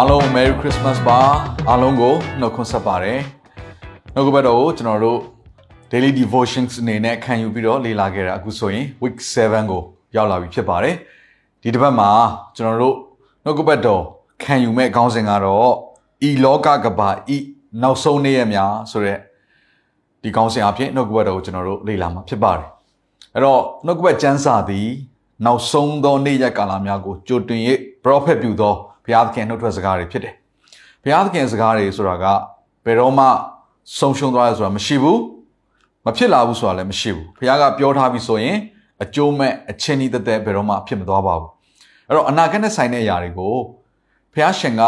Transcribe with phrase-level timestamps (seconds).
[0.00, 1.20] အားလုံး Merry Christmas ပါ
[1.68, 3.20] အားလုံးကိုနှုတ်ခွန်းဆက်ပါတယ်
[4.14, 5.20] နှုတ်ကပတ်တော်ကိုကျွန်တော်တို့
[5.90, 9.82] Daily Devotions အနေနဲ့ခံယူပြီးတော့လေ့လာခဲ့တာအခုဆိုရင် Week 7ကို
[10.16, 10.94] ရောက်လာပြီဖြစ်ပါတယ်
[11.62, 12.10] ဒီတစ်ပတ်မှာ
[12.56, 12.96] ကျွန်တော်တို့
[13.44, 14.02] နှုတ်ကပတ်တော်
[14.42, 15.72] ခံယူမဲ့ခေါင်းစဉ်ကတော့
[16.28, 17.38] ဤလောကကဘာဤ
[17.82, 19.18] နောက်ဆုံးနေ့ရက်များဆိုတဲ့
[20.22, 22.68] ဒီခေါင်းစဉ်အဖြစ်နှုတ်ကပတ်တော်ကိုကျွန်တော်တို့လေ့လာမှာဖြစ်ပါတယ်
[23.34, 24.88] အဲ့တော့နှုတ်ကပတ်ကျမ်းစာသည်
[25.46, 27.60] နောက်ဆုံးသောနေ့ရက်ကာလများကိုကြိုတင်၍
[28.04, 28.74] prophet ပြုသော
[29.08, 30.34] ဘုရားသခင်နှုတ်ထွက်စကားတွေဖြစ်တယ်။
[31.02, 32.24] ဘုရားသခင်စကားတွေဆိုတာက
[32.84, 33.26] ဘယ်တော့မှ
[33.98, 35.18] ဆုံးရှုံးသွားရဆိုတာမရှိဘူး။
[36.04, 38.56] မဖြစ်လာဘူးဆိုတာလည်းမရှိဘူး။ဘုရားကပြောထားပြီဆိုရင်
[39.02, 41.50] အကျိုးမဲ့အချင်းဤသက်သက်ဘယ်တော့မှဖြစ်မသွားပါဘူး။
[42.08, 43.54] အဲ့တော့အနာဂတ်နဲ့ဆိုင်တဲ့အရာတွေကို
[44.32, 44.82] ဘုရားရှင်က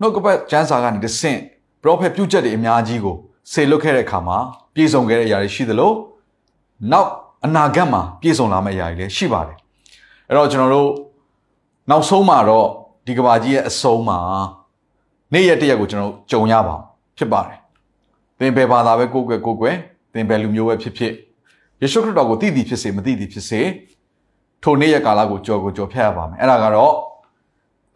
[0.00, 1.38] နှုတ်ကပတ်ကျမ်းစာကနေတဆင့်
[1.82, 3.16] prophet ပြုချက်တွေအများကြီးကို
[3.52, 4.38] ဆေလွတ်ခဲ့တဲ့အခါမှာ
[4.74, 5.92] ပြည့်စုံခဲ့တဲ့အရာတွေရှိသလို
[6.92, 7.08] နောက်
[7.44, 9.56] အနာဂတ်မှာပြည့်စုံလာမယ့်အရာတွေလည်းရှိပါတယ်။
[10.28, 10.90] အဲ့တော့ကျွန်တော်တို့
[11.90, 12.68] နောက်ဆုံးမှာတော့
[13.08, 14.18] ဒီကဘာကြီးရဲ့အဆုံးမှာ
[15.32, 16.76] နေ့ရက်တရက်ကိုကျွန်တော်ကြုံရပါ
[17.18, 17.58] ဖြစ်ပါတယ်။
[18.38, 19.76] သင်ဘယ်ဘာသာပဲကိုယ်ကွယ်ကိုယ်ကွယ်
[20.14, 21.12] သင်ဘယ်လူမျိုးပဲဖြစ်ဖြစ်
[21.80, 23.60] ယေရှုခရစ်တော်ကိုသိသည်ဖြစ်စေမသိသည်ဖြစ်စေ
[24.62, 26.92] ထိုနေ့ရက်ကာလကိုကြော်ကိုကြော်ဖြတ်ရပါမယ်။အဲ့ဒါကတော့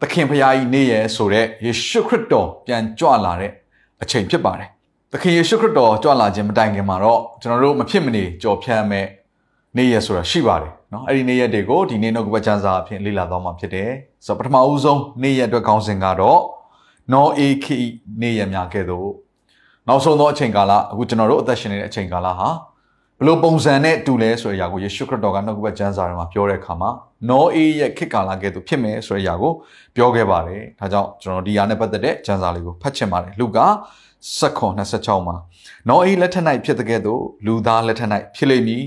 [0.01, 3.51] သခင်ဖရာကြီးနေ့ရက်ဆိုတဲ့ယေရှုခရစ်တော်ပြန်ကြွလာတဲ့
[4.01, 4.69] အချိန်ဖြစ်ပါတယ်။
[5.11, 9.05] သခင်ယေရှုခရစ်တော်ကြွလာခြင်းမတိုင်ခင်မှာတော့ကျွန်တော်တို့မဖြစ်မနေကြော်ဖြတ်မဲ့
[9.77, 13.89] နေ့ရက်ဆိုတာရှိပါတယ်နော်အဲ့ဒီနေ့ရက်တွေကိုဒီနေ့နှုတ်ကပတ်ချမ်းစာအဖြစ်လေ့လာသွားမှာဖြစ်တယ်
[14.25, 16.39] ဆိုတော့ပထမဦးဆုံးနေ့ရက်အတွက်ခေါင်းစဉ်ကတော့
[17.13, 17.79] နောအေခိ
[18.21, 19.09] နေ့ရက်များကဲ့သို့
[19.87, 22.47] နောက်ဆုံးသောအချိန်ကာလအခုကျွန်တော်တို့အသက်ရှင်နေတဲ့အချိန်ကာလဟာ
[23.19, 26.89] ဘလို့ပုံစံနဲ့တူလဲဆိုတဲ့အရာကိုယေရှုခရစ်တော်ကနှုတ်ကပတ်ကျမ်းစာထဲမှာပြောတဲ့အခါမှာ
[27.29, 29.53] နောအေရဲ့ခေတ်ကာလကဲ့သို့ဖြစ်မယ်ဆိုတဲ့အရာကို
[29.95, 33.59] ပြောခဲ့ပါတယ်ဒါကြောင့်ကျွန်တော်ဒီအရာနဲ့ပတ်သက်တဲ့ကျမ်းစာလေးကိုဖတ်ချင်ပါတယ်လူက
[34.39, 35.35] 7:26မှာ
[35.89, 38.83] နောအေလက်ထက်၌ဖြစ်တဲ့ကဲ့သို့လူသားလက်ထက်၌ဖြစ်လိမ့်မည်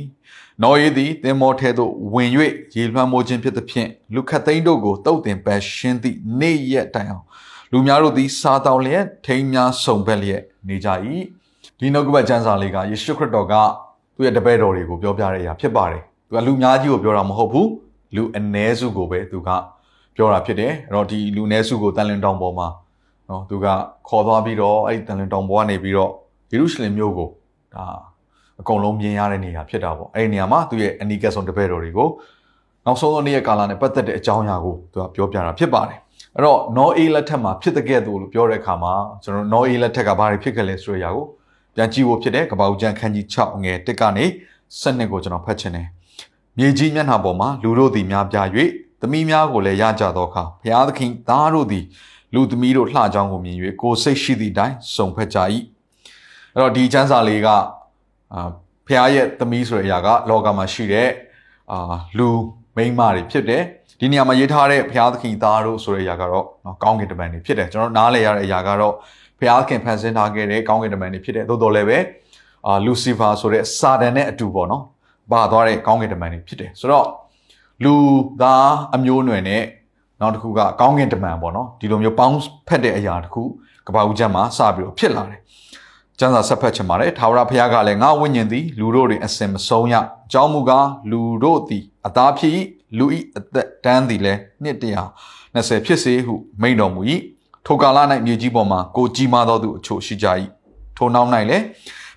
[0.62, 2.30] နော်ယေသည်သင်မောထဲသို့ဝင်၍
[2.76, 7.24] ရေလွှမ်းမိုးခြင်းဖြစ်သဖြင့်လူခတ်သိန်းတို့ကိုတုတ်တင်ပယ်ရှင်းသည့်နေ့ရက်တိုင်အောင်
[7.72, 10.88] လူများတို့သည်စားတောင်းလျက်ထိမ်းများစုံဘက်လျက်နေကြ၏
[11.78, 13.54] ဒီနှုတ်ကပတ်ကျမ်းစာလေးကယေရှုခရစ်တော်က
[14.14, 17.70] သူ့ရဲ့တပည့်တော်တွေကိုပြောပြတဲ့အရာဖြစ်ပါတယ်သူကလူများကြီးကိုပြောတာမဟုတ်ဘူး
[18.16, 19.48] လူအ ਨੇ စုကိုပဲသူက
[20.16, 22.68] ပြောတာဖြစ်တယ်အဲ့တော့ဒီလူ ਨੇ စုကိုတန်လင်းတောင်ပေါ်မှာ
[23.28, 23.66] နော်သူက
[24.08, 26.10] ခေါ်သွားပြီးတော့အဲ့ဒီတန်လင်းတောင်ပေါ်ကနေပြီးတော့
[26.52, 27.28] ယေရုရှလင်မြို့ကို
[27.74, 27.84] ဒါ
[28.60, 32.08] အကုန်လုံးမြင်ရတဲ့နေရာဖြစ်တာပေါ့အဲ့ဒီနေရာမှာသူ့ရဲ့အနီးကပ်ဆုံးတပည့်တော်တွေကို
[32.86, 35.98] နောက်ဆုံးသောနေ့ရက်ကာလနဲ့ပတ်သက်တဲ့အကြောင်းအရာကိုသူကပြောပြတာဖြစ်ပါတယ်
[36.36, 41.26] အဲ့တော့ no a လက်ထက်မှာဖြစ်တဲ့ကဲ့သို့လို့ပြောတဲ့အခါမှာကျွန်တော် no a လက်ထက်ကဘာတွေဖြစ်ခဲ့လဲဆိုတဲ့အရာကို
[41.74, 44.24] ပြန်ကြည့်ဖို့ဖြစ်တဲ့ကပ္ပဦးကျမ်းခန်းကြီး6ငယ်1ကနေ
[44.80, 45.88] 7ကိုကျွန်တော်ဖတ်ချင်တယ်
[46.58, 48.48] မြေကြီးမျက်နှာပေါ်မှာလူတို့သည်များပြား၍
[49.00, 51.84] သမီးများကိုလည်းရကြသောအခါဘုရားသခင်သားတို့သည်
[52.34, 55.38] လူသမီးတို့လှကြောင်းကိုမြင်၍ကိုယ်စိတ်ရှိသည့်တိုင်စုံဖက်ကြ၏
[56.54, 57.48] အဲ့တော့ဒီကျမ်းစာလေးက
[58.34, 58.48] အာ
[58.86, 61.08] ဖះရဲ့သမီးဆိုတဲ့အရာက လောကမှာရှိတဲ့
[61.72, 62.28] အာလူ
[62.76, 63.62] မိန်းမတွေဖြစ်တယ်
[64.00, 68.94] ဒီနေရာမှာရေးထားတဲ့ဘုရားသခင်သားတို့ဆိုတဲ့အရာကတော့နော်ကောင်းကင်တမန်တွေဖြစ်တယ်ကျွန်တော်နားလည်ရတဲ့အရာကတော့
[69.38, 71.98] ဘုရားသခင်ဖန်ဆင်းထားခဲ့တဲ့ကောင်းကင်တမန်တွေဖြစ်တယ်သို့တော်လည်းပဲ
[72.66, 74.82] အာလူစီဖာဆိုတဲ့စာတန်နဲ့အတူပေါ့နော်
[75.32, 77.06] ပါသွားတဲ့ကောင်းကင်တမန်တွေဖြစ်တယ်ဆိုတော့
[77.84, 77.94] လူ
[78.42, 79.62] သားအမျိုးအနွယ်နဲ့
[80.20, 82.34] နောက်တစ်ခုကကောင်းကင်တမန်ပေါ့နော်ဒီလိုမျိုးပေါင်း
[82.68, 83.42] ဖက်တဲ့အရာတစ်ခု
[83.86, 85.40] ကဘာဦးချက်မှာစပြီးတော့ဖြစ်လာတယ်
[86.18, 92.58] ကျမ်းစာဆက်ဖတ်ချင်ပါတယ်ထာဝရဘုရားကလည်းငါဝိညာဉ်သည်လူတို့တွင်အစင်မဆုံးရအကြောင်းမူကားလူတို့သည်အသားဖြစ်
[92.98, 95.02] လူဤအသက်တန်းသည်လည်းနှစ်တရာ
[95.54, 97.00] 20ဖြစ်စေဟုမိန့်တော်မူ၏
[97.66, 100.26] ထိုကာလ၌မြေကြီးပေါ်မှာကိုကြီးမားသောသူအချို့ရှိကြ၏
[100.96, 101.64] ထိုနောက်၌လည်း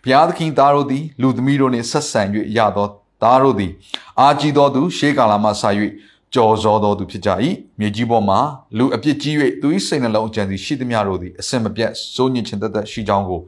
[0.04, 2.22] ဘုရားသခင်သားတို့သည်လူသမီးတို့နှင့်ဆက်ဆံ၍
[2.58, 2.88] ရသော
[3.24, 3.72] သားတို့သည်
[4.20, 5.70] အာကြီးသောသူရှေးကာလမှဆာ၍
[6.34, 7.30] ကြော်စောသောသူဖြစ်ကြ၏
[7.80, 8.40] မြေကြီးပေါ်မှာ
[8.78, 13.42] လူအပြစ်ကြီး၍သူ၏စိတ်နှလုံးအကြံစီရှိသမျှတို့သည်အစင်မပြတ်စိုးညစ်ခြင်းတသက်ရှိကြောင်းကို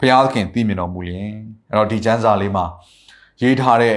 [0.00, 1.30] ဘုရားသခင်သိမြင်တော်မူရင်
[1.70, 2.64] အဲ့တော့ဒီကျမ်းစာလေးမှာ
[3.42, 3.96] ရေးထားတဲ့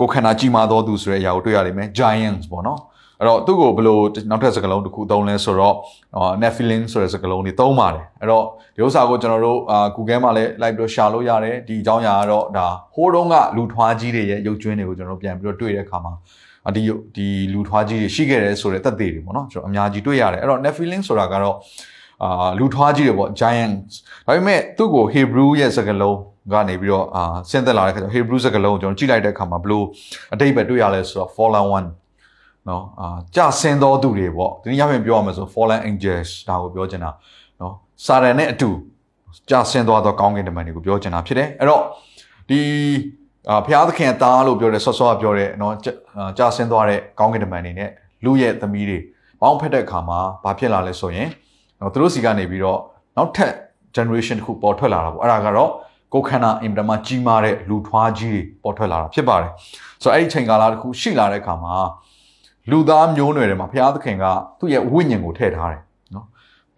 [0.00, 2.80] ကိုခန္ဓာကြီးမားသောသူဆိုတဲ့အရာကိုတွေ့ရလိမ့်မယ် giants ပေါ့နော်
[3.20, 3.98] အဲ့တော့သူ့ကိုဘယ်လို
[4.30, 5.74] နောက်ထပ်စကားလုံးတစ်ခုသုံးလဲဆိုတော့
[6.42, 8.44] nephilim ဆိုတဲ့စကားလုံးတွေသုံးပါတယ်အဲ့တော့
[8.76, 16.12] ဒီဥစ္စာကိုကျွန်တော်တို့အာ Google မှာလည်းလိုက်ပြီးတော့ရှာလို့ရတယ်ဒီအကြောင်းအရာကတော့ဒါဟိုးတုန်းကလူထွားကြီးတွေရဲ့ရုပ်ကျွင်းတွေကိုကျွန်တော်တို့ပြန်ပြီးတော့တွေ့တဲ့အခါမှာ
[16.76, 16.82] ဒီ
[17.16, 21.56] ဒီလူထွားကြီးတွေရှိခဲ့တယ်ဆိုတဲ့သက်သေတွေပေါ့နော်ကျွန်တော်အများကြီးတွေ့ရတယ်အဲ့တော့ nephilim ဆိုတာကတော့
[22.22, 23.94] အာလူထွားကြီးတွေပေါ့ giants
[24.26, 26.18] ဒါပေမဲ့သူ့ကို Hebrew ရဲ့စကားလုံး
[26.52, 29.86] ကနေပြီးတော့အာဆင်းသက်လာတဲ့ခါကျတော့ Hebrew စကားလုံးကိုကျွန်တော်ကြည့်လိုက်တဲ့အခါမှာဘလို့
[30.34, 31.88] အတိတ်ပဲတွေ့ရလဲဆိုတော့ fallen one
[32.66, 37.10] နနော်အာကြဆင်းသောသူတွေပေါ့ဒီနေ့ရပြင်ပြောရမယ်ဆို fallen angels ဒါကိုပြောချင်တာ
[37.60, 37.74] နော်
[38.06, 38.70] စာရန်နဲ့အတူ
[39.50, 41.82] ကြဆင်းသွားသောကောင်းကင်တမန်တွေကိုပြောချင်တာဖြစ်တယ်အဲ့တော့
[42.48, 42.60] ဒီ
[43.48, 45.74] အာဘုရားသခင်တားလို့ပြောတယ်ဆော့ဆော့ပြောတယ်နော်
[46.38, 47.90] ကြဆင်းသွားတဲ့ကောင်းကင်တမန်တွေနဲ့
[48.24, 48.98] လူရဲ့သမီးတွေ
[49.40, 51.28] ပေါင်းဖက်တဲ့အခါမှာဘာဖြစ်လာလဲဆိုရင်
[51.80, 52.78] နော်သူတို့စီကနေပြီးတော့
[53.16, 53.52] နောက်ထပ်
[53.96, 55.70] generation တစ်ခုပေါ်ထွက်လာတာပေါ့အဲ့ဒါကတော့
[56.14, 59.50] ကိုခန္ဓာအင်မတန်ကြီးမားတဲ့လူထွားကြီးတွေပေါ်ထွက်လာတာဖြစ်ပါတယ်
[60.02, 61.74] ဆိုတော့အဲ့ဒီချိန်ကာလတစ်ခုရှိလာတဲ့အခါမှာ
[62.70, 64.24] လူသားမျိုးနွယ်တွေမှာဘုရားသခင်က
[64.58, 65.80] သူ့ရဲ့ဝိညာဉ်ကိုထည့်ထားတယ်
[66.14, 66.26] နော်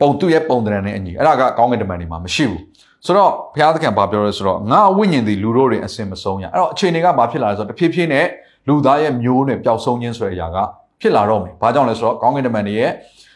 [0.00, 2.60] ပုံသူ့ရဲ့ပုံသဏ္ဍာန်နဲ့အညီအဲ့ဒါကကောင်းကင်တမန်တွေမှာမရှိဘူး
[3.06, 8.26] ဆိုတော့ဘုရားသခင်ဘာပြောလဲဆိုတော့ငါဝိညာဉ်သည်လူတို့တွေအစင်မဆုံးရအဲ့တော့အခြေအနေကဘာဖြစ်လာလဲဆိုတော့တဖြည်းဖြည်းနဲ့
[8.68, 10.58] လူသားရဲ့မျိုးနွယ်ပျောက်ဆုံးခြင်းဆိုတဲ့အရာက
[11.00, 12.90] ဖြစ်လာတော့မယ်ဘာကြောင့်လဲဆိုတော့ကောင်းကင်တမန်တွေရဲ့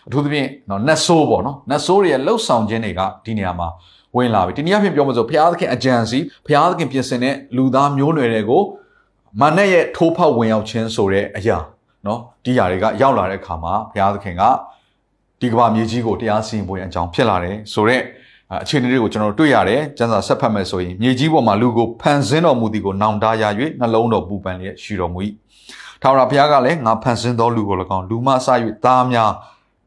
[0.06, 3.69] အထူးသဖြင့်နော်နတ်ဆိုးပေါ့နော်နတ်ဆိုးတွေရဲ့လှုပ်ဆောင်ခြင်းတွေကဒီနေရာမှာ
[4.17, 8.62] ဝင်လာပြီဒီနေ့အဖြစ်ပြောမလို့ဘုရားသခင်အကြံစီဘုရားသခင်ပြင်ဆင်တဲ့လူသားမျိုးနွယ်တွေကို
[9.41, 11.58] မနက်ရဲ့ထိုးဖောက်ဝင်ရောက်ခြင်းဆိုတဲ့အရာ
[12.06, 14.43] နော်ဒီຢာတွေကရောက်လာတဲ့အခါမှာဘုရားသခင်က
[15.41, 18.03] ဒီကမ္ဘာမြေကြီးကိုတရားစီရင်ဖို့အကြောင်းဖြစ်လာတယ်ဆိုတော့
[18.62, 23.44] အခြေအနေတွေကိုကျွန်တော်တို့တွေ့ရတယ်ကျမ်းစာဆက်ဖတ်မယ်ဆိုရင်မြေကြီးပေါ်မှာလူကိုဖန်ဆင်းတော်မူသည်ကိုနောင်တရ၍
[23.81, 25.19] နှလုံးတော်ပူပန်လျက်ရှိတော်မူ၏
[26.03, 28.49] ထာဝရဘုရားကလည်းငါဖန်ဆင်းသောလူကို၎င်းလူမဆ၍
[28.85, 29.31] သားများ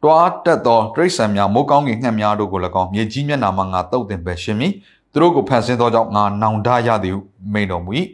[0.03, 4.73] တွားတက်သောတိရစ္ဆာန်များမိုးကောင်းကင်ငှက်များတို့ကို၎င်းမြေကြီးမျက်နှာမှာငါတုတ်တင်ပဲရှင်မည်
[5.13, 7.21] သူတို့ကိုဖန်ဆင်းသောကြောင့်ငါနောင်တရသည်ဟု
[7.53, 7.91] မိန်တော်မူ၏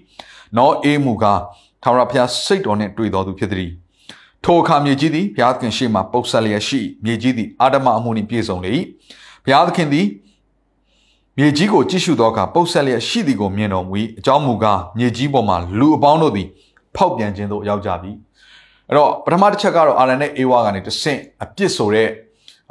[0.57, 1.39] နောအေးမူကား
[1.83, 3.71] ထာဝရဘုရားစိတ်တော်နှင့်တွေ့တော်သူဖြစ်သည်
[4.43, 8.71] ထိုအခါမြေကြီးသည်ဘုရားသခင်ရှေ့မှပုတ်ဆက်လျက်ရှိမြေကြီးသည်အာဓမအမှုနှင့်ပြည့်စုံလေ၏
[9.45, 10.05] ဘုရားသခင်သည်
[11.37, 16.47] မြေကြီးကိုကြည့်ရှုသောအခါပုတ်ဆက်လျက်ရှိသည်ကိုမြင်တော်မူ၏အကြောင်းမူကားမြေကြီးပေါ်မှာလူအပေါင်းတို့သည်
[16.95, 18.11] ဖောက်ပြန်ခြင်းသို့ရောက်ကြပြီ
[18.89, 22.09] အဲ့တော့ပထမတစ်ချက်ကတော့အာရန်နဲ့အေဝါကနေတဆင့်အပြစ်ဆိုတဲ့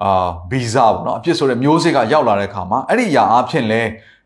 [0.02, 3.80] အာဗီဇပေါ့နော်အပြစ်ဆိုတဲ့မျိုးစေ့ကရောက်လာတဲ့အခါမှာအဲ့ဒီຢာအားဖြင့်လဲ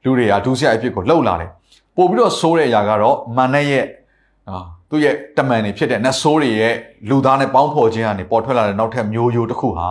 [0.04, 1.50] လူတွေကဒုစရိုက်အပြစ်ကိုလှုပ်လာတယ်
[1.96, 3.84] ပို့ပြီးတော့ဆိုးတဲ့ຢာကတော့မန်နဲ့ရဲ့
[4.48, 6.74] အာသူ့ရဲ့တမန်တွေဖြစ်တဲ့နတ်ဆိုးတွေရဲ့
[7.08, 9.88] လူသားနဲ့ပေါင်းဖော်ခြင်းကနေပေါ်ထွက်လာတဲ့နောက်ထပ်မျိုးရိုးတစ်ခုဟာ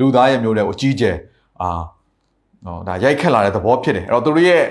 [0.00, 1.16] လူသားရဲ့မျိုးတွေကိုအကြီးကျယ်
[1.62, 1.68] အာ
[2.66, 4.62] နော်ဒါရိုက်ခတ်လာတဲ့သဘောဖြစ်တယ်အဲ့တော့သူတို့ရဲ့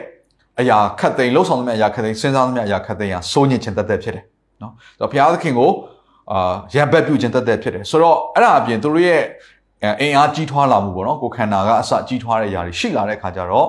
[0.59, 4.25] အရာခတ်သိမ်းလှုပ်ဆောင်သမျှအရာခတ်သိမ်းစဉ်းစားသမျှအရာခတ်သိမ်းဟာစိုးညစ်ခြင်းတသက်ဖြစ်တယ်
[4.61, 5.69] နော်ဆိုတော့ဘုရားသခင်ကို
[6.31, 9.21] အာရံပက်ပြုခြင်းတသက်ဖြစ်တယ်ဆိုတော့အဲ့ဒါအပြင်သူတို့ရဲ့
[10.01, 13.67] အင်အားကြီးထွားလာမှုပေါ့နော်ကိုခန္ဓာကအစကြီးထွားတဲ့ຢာတွေရှိလာတဲ့ခါကျတော့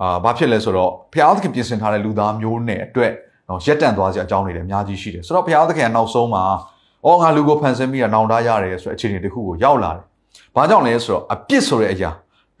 [0.00, 3.12] အာဘာဖြစ်လဲဆိုတော့ဘုရားသခင်ပြင်ဆင်ထားတဲ့လူသားမျိုးနဲ့အတွက်
[3.48, 6.44] နော်ရက်တန့်သွားစရာအကြောင်းတွေလည်းအများကြီးရှိတယ်ဆိုတော့ဘုရားသခင်ကနောက်ဆုံးမှာ
[7.06, 10.04] အော်ငါလူကိုဖန်ဆင်းပြီးတာနောင်တရတယ်ဆိုတဲ့အခြေအနေတစ်ခုကိုရောက်လာတယ်။
[10.56, 12.10] ဘာကြောင့်လဲဆိုတော့အပြစ်ဆိုတဲ့အရာ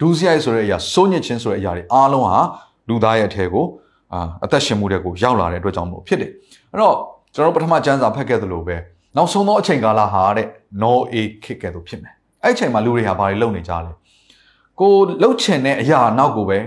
[0.00, 2.40] ဒုစရိုက်ဆိုတဲ့အရာစိုးညစ်ခြင်းဆိုတဲ့အရာတွေအားလုံးဟာ
[2.88, 3.66] လူသားရဲ့အထက်ကို
[4.12, 6.30] အာအသက်ရှင်မှုတဲ့ကိုရောက်လာတဲ့အတွက်ကြောင့်မို့ဖြစ်တယ်။
[6.72, 6.96] အဲ့တော့
[7.34, 8.76] ကျွန်တော်ပထမကျမ်းစာဖတ်ခဲ့သလိုပဲ
[9.16, 10.46] နောက်ဆုံးသောအချိန်ကာလဟာတဲ့
[10.82, 13.92] no a ခစ်ကဲ့သို့ဖြစ်မယ်။အဲ့အချိန်မှာလူတွေဟာဘာတွေလုပ်နေကြလဲ။
[14.80, 16.58] ကိုလှုပ်ချင်တဲ့အရာနောက်ကိုပဲ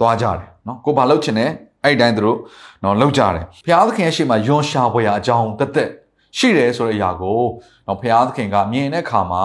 [0.00, 1.50] သွားကြတယ်နော်။ကိုဘာလှုပ်ချင်တဲ့
[1.86, 2.38] အဲ့ဒီတိုင်းသူတို့
[2.84, 5.90] နော်လောက်ကြတယ်ဘုရားသခင်ရဲ့ရှေ့မှာယွန်ရှာဖွယ်ရာအကြောင်းတက်တက်
[6.38, 7.40] ရှိတယ်ဆိုတဲ့အရာကို
[7.86, 9.42] နော်ဘုရားသခင်ကမြင်တဲ့အခါမှာ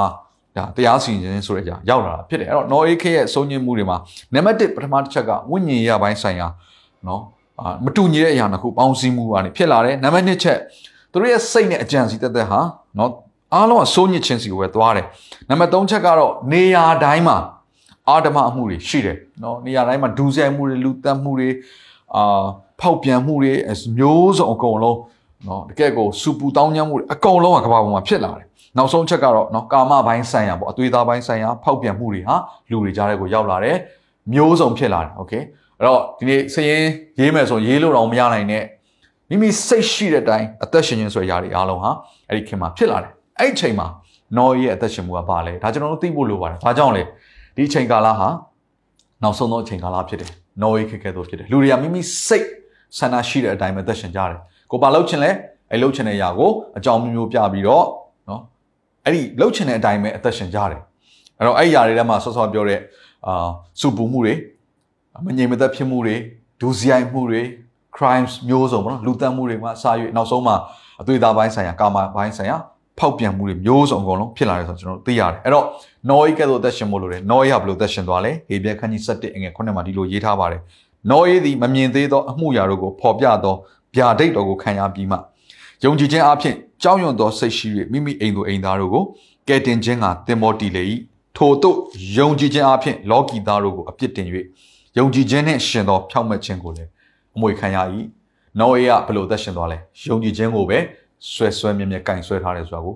[0.57, 3.97] ဒါတရားစီရင်ခြင်းဆိုတဲ့အရာရောက်လာတာဖြစ်တယ်အဲ့တော့နော်အေးခေရဲ့ဆုံးညင်မှုတွေမှာ
[4.33, 6.47] နံပါတ်1ပထမတစ်ချက်ကဝိညာဉ်ရေးပိုင်းဆိုင်ရာ
[7.07, 7.21] နော်
[7.59, 10.57] အာမတူညီတဲ့အရာတစ်ခုပေါင်းစည်းမှုကနေဖြစ်လာတယ်နံပါတ်2ချက်
[11.12, 12.60] သူတို့ရဲ့စိတ်နဲ့အကြံစီတက်တက်ဟာ
[12.98, 13.10] နော်
[13.54, 15.06] အားလုံးကစိုးညစ်ခြင်းစီကိုပဲသွားတယ်
[15.48, 17.36] နံပါတ်3ချက်ကတော့နေရာတိုင်းမှာ
[18.08, 21.50] အာဓမအမှုတွေရှိတယ်နော်နေရာတိုင်းမှာဒူးဆိုင်မှုတွေလူတက်မှုတွေ
[22.16, 22.44] အာ
[22.80, 23.52] ဖောက်ပြန်မှုတွေ
[23.98, 24.98] မျိုးစုံအကုန်လုံး
[25.46, 28.46] เนาะတကယ်ကိုစူပူတောင်းညမ်းမှုတွေအကုန်လုံးကကဘာပေါ်မှာဖြစ်လာတယ်
[28.76, 32.36] နောက်ဆုံးချက်ကတော့เนาะကာမဘိုင်းဆိုင်ရာပေါ့အသွေးသားဘိုင်းဆိုင်ရာဖောက်ပြန်မှုတွေဟာ
[32.70, 33.76] လူတွေကြားထဲကိုရောက်လာတယ်
[34.32, 35.32] မျိုးစုံဖြစ်လာတယ်โอเค
[35.78, 36.84] အဲ့တော့ဒီနေ့စရင်
[37.18, 38.64] ရေးမယ်ဆိုရေးလို့တော့မရနိုင်နဲ့
[39.31, 41.91] မိမိစိတ်ရှိတဲ့အတိုင်းအသက်ရှင်ခြင်းဆိုရတဲ့အားလုံးဟာ
[42.29, 43.87] အဲ့ဒီခင်မှာဖြစ်လာတယ်အဲ့ဒီချိန်မှာ
[44.37, 47.03] နော်ရဲ့အသက်ရှင်မှုကဘာလဲဒါကျွန်တော်တို့သိဖို့လိုပါတယ်ဘာကြောင့်လဲ
[47.57, 48.27] ဒီချိန်ကာလဟာ
[49.23, 52.47] နောက်ဆုံးသောအချိန်ကာလဖြစ်တယ်နော်ရေးခက်ခဲတော့ဖြစ်တယ်လူတွေကမိမိစိတ်
[52.97, 54.39] ဆန္ဒရှိတဲ့အတိုင်းပဲသက်ရှင်ကြတယ်
[54.71, 55.31] ကိုပါလှုပ်ချင်လဲ
[55.71, 57.85] အဲ့လှုပ်ချင်တဲ့အရာကိုအကြောင်းမျိုးမျိုးပြပြီးတော့
[58.29, 58.41] နော်
[59.05, 60.81] အဲ့ဒီလှုပ်ချင်တဲ့အတိုင်းပဲအသက်ရှင်ကြတယ်
[61.37, 62.79] အဲ့တော့အဲ့ဒီຢာတွေထဲမှာဆော့ဆော့ပြောတဲ့
[63.27, 64.33] အာစူပူမှုတွေ
[65.25, 66.15] မငြိမ်မသက်ဖြစ်မှုတွေ
[66.61, 67.41] ဒူးစရိုက်မှုတွေ
[67.97, 70.55] crimes မျိုးစုံပေါ့နော်လူသတ်မှုတွေမှာစာရွေးနောက်ဆုံးမှာ
[71.01, 72.57] အသွေးသားပိုင်းဆိုင်ရာကာမပိုင်းဆိုင်ရာ
[72.99, 75.65] ဖောက်ပြန်မှုတွေမျိုးစုံအကုန်လုံးဖြစ်လာတယ်ဆိုတော့ကျွန်တော်တို့သိရတယ်အဲ့တော့
[76.09, 80.61] Noe ကဲ့သို့အသက်ရှင်ဖို့လိုတယ် Noe ဟာဘယ်လိုအသက်ရှင်သွားလဲဟေဘဲခန်းကြီး7အငယ်9မှာဒီလိုရေးထားပါတယ်
[81.09, 83.55] Noe သည်မမြင်သေးသောအမှုရာတို့ကိုဖော်ပြသော
[83.95, 85.17] ဗျာဒိတ်တော်ကိုခံရပြီးမှ
[85.83, 89.03] ယုံကြည်ခြင်းအပြင်ကြောက်ရွံ့သောစိတ်ရှိ၍မိမိအိမ်သူအိမ်သားတို့ကို
[89.47, 90.83] ကယ်တင်ခြင်းကတင်မောတီလေ၏
[91.37, 91.77] ထို့သို့
[92.17, 94.27] ယုံကြည်ခြင်းအပြင်လောကီသားတို့ကိုအပြစ်တင်၍
[94.97, 96.89] ယုံကြည်ခြင်းနှင့်ရှင်သောဖြောင့်မတ်ခြင်းကိုလည်း
[97.35, 97.77] အမွေခံရ၏
[98.59, 100.77] နော်အေးကဘယ်လိုသက်ရှင်သွားလဲယုံကြည်ခြင်းကိုပဲ
[101.31, 102.95] ဆွဲဆွဲမြဲမြဲကင်ဆွဲထားတယ်ဆိုတာကို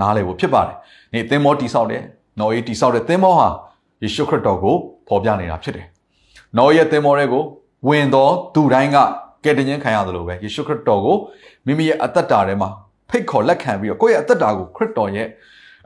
[0.00, 0.76] နားလည်ဖို့ဖြစ်ပါတယ်။
[1.12, 2.02] နေသင်္ဘောတိဆောက်တယ်
[2.40, 3.48] နော်အေးတိဆောက်တဲ့သင်္ဘောဟာ
[4.02, 4.74] ယေရှုခရစ်တော်ကို
[5.08, 5.86] ဖော်ပြနေတာဖြစ်တယ်။
[6.58, 7.42] နော်ရဲ့သင်္ဘောတွေကို
[7.88, 8.96] ဝင်သောသူတိုင်းက
[9.44, 11.16] ကယ်တင်ခြင်းခံရတယ်လို့ပဲယေရှုခရစ်တော်ကို
[11.66, 12.68] မိမိရဲ့အသက်တာထဲမှာ
[13.08, 15.26] ဖိတ်ခေါ်လက်ခံပြီးတော့ကိုယ့်ရဲ့အသက်တာကိုခရစ်တော်ရဲ့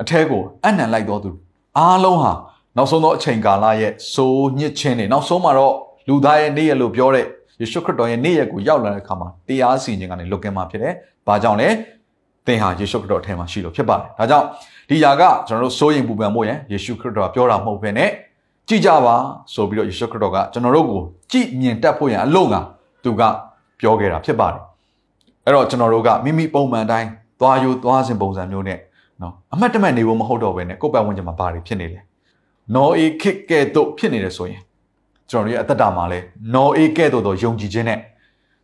[0.03, 1.31] အထဲကိုအနံလိုက်တော်သူ
[1.79, 2.33] အားလုံးဟာ
[2.77, 5.75] နောက်ဆုံးသောအချိန်ကာလရဲ့စိုးညစ်ခြင်းတွေနောက်ဆုံးမှာတော့
[6.09, 7.27] လူသားရဲ့နေ့ရက်လို့ပြောတဲ့
[7.61, 10.93] ယေရှုခရစ်တော်ရဲ့နေ့ရက်ကိုရောက်လာတဲ့အခါမှာတရားစီရင်ခြင်းကနေလွတ်ကင်းမှာဖြစ်တယ်။
[11.27, 11.69] ဘာကြောင့်လဲ။
[12.47, 14.47] သင်ဟာယေရှုခရစ်တော်အထဲမှာရှိလို့ဖြစ်ပါတယ်။ဒါကြောင့်
[14.89, 18.11] ဒီຢာကကျွန်တော်တို့စိုးရင်ပူပန်ဖို့ရန်ယေရှုခရစ်တော်ကပြောတာမဟုတ်ဘဲနဲ့
[18.69, 19.17] ကြည်ကြပါ
[19.55, 21.01] ဆိုပြီးတော့ယေရှုခရစ်တော်ကကျွန်တော်တို့ကို
[21.33, 22.55] ကြည်မြင်တတ်ဖို့ရန်အလို့က
[23.05, 23.23] သူက
[23.81, 24.63] ပြောခဲ့တာဖြစ်ပါတယ်။
[25.45, 27.09] အဲ့တော့ကျွန်တော်တို့ကမိမိပုံမှန်တိုင်း
[27.41, 28.79] သွားယူသွားစဉ်ပုံစံမျိုးနဲ့
[29.23, 32.01] နော်အမှတ်တမဲ့နေဖို့မဟုတ်တော့ဘဲနဲ့ကိုယ်ပတ်ဝန်းကျင်မှာဘာတွေဖြစ်နေလဲ။
[32.75, 34.61] နော်အေခစ်ကဲ့သို့ဖြစ်နေတယ်ဆိုရင်
[35.31, 36.19] ကျွန်တော်တို့ရဲ့အသက်တာမှာလဲ
[36.55, 37.99] နော်အေကဲ့သို့သောယုံကြည်ခြင်းနဲ့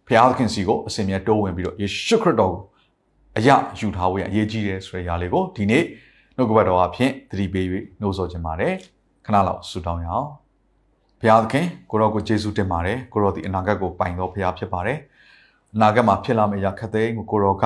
[0.07, 2.61] ဘုရားသခင်စီကိုအစဉ်မြဲတိုးဝင်ပြီးတော့ယေရှုခရစ်တော်ကို
[3.39, 5.85] အရာယူထားဖို့ရအရေးကြီးတယ်ဆိုတဲ့ຢာလေးကိုဒီနေ့
[6.37, 7.67] နှုတ်ကပတ်တော်အဖြစ်သတိပေး၍
[8.01, 8.75] နှိုးဆော်ခြင်းပါတယ်
[9.27, 10.29] ခဏလောက်ဆုတောင်းရအောင်
[11.21, 14.99] ဘုရားသခင်ကိုရောကိုယေရှုတင်ပါတယ်ကိုရောဒီအနာဂတ်ကိုပိုင်တော်ဘုရားဖြစ်ပါတယ်
[15.75, 17.65] အနာဂတ်မှာဖြစ်လာမယ့်အရာခက်တဲ့ကိုကိုရောက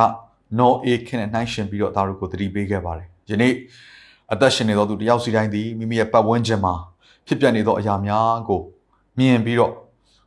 [0.59, 3.55] နော်အေခင်နဲ့နှိုင်းရှင်ပြီးတော့ဒါတို့ကိုသတိပေးခဲ့ပါတယ်ယနေ့
[4.33, 6.75] အသက်ရှင်နေသောသူတယောက်စီတိုင်းသည်မိမိရဲ့ပတ်ဝန်းကျင်မှာ
[7.27, 8.61] ဖြစ်ပျက်နေသောအရာများကို
[9.19, 9.73] မြင်ပြီးတော့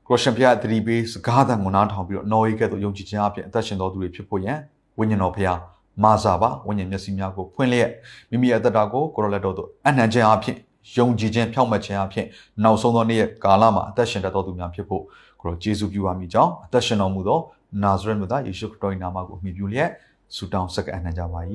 [0.08, 4.58] ကရောရှင်ဖျားသတိပေးစကားသံကိုနားထောင်ပြီးတော့နော်အေကဲ့သို့ယုံကြည်ခြင်းအပြင်အသက်ရှင်သောသူတွေဖြစ်ဖို့ရန်
[4.98, 5.58] ဝိညာဉ်တော်ဖျား
[6.04, 7.92] မာစာပါဝိညာဉ်မျက်စိများကိုဖွင့်လျက်
[8.30, 10.58] မိမိရဲ့အသက်တာကိုကိုရောလက်တော်သို့အနှံခြင်းအပြင်
[10.98, 12.26] ယုံကြည်ခြင်းဖြောင့်မတ်ခြင်းအပြင်
[12.64, 15.04] နောက်ဆုံးသောနေ့ရဲ့ကာလမှာအသက်ရှင်တတ်သောသူများဖြစ်ဖို့
[15.42, 17.40] ကိုရောယေရှုပြုပါမိကြောင်းအသက်ရှင်တော်မူသော
[17.84, 19.90] နာဇရက်မြို့သားယေရှုခရစ်တော်၏နာမကိုအမိပြုလျက်
[20.36, 21.42] ဆုတောင်းဆက်ကအနှံကြပါ၏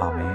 [0.00, 0.34] အာမင်